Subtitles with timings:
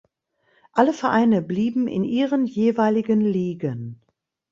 [0.73, 4.01] Alle Vereine blieben in ihren jeweiligen Ligen.